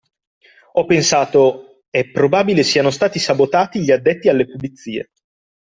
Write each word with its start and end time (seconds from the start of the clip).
Ho 0.73 0.85
pensato: 0.85 1.83
“È 1.91 2.09
probabile 2.09 2.63
siano 2.63 2.89
stati 2.89 3.19
sabotati 3.19 3.81
gli 3.83 3.91
addetti 3.91 4.29
alle 4.29 4.47
pulizie. 4.49 5.11